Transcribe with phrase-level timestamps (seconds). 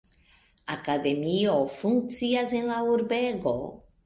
[0.75, 3.55] Akademio funkcias en la urbego.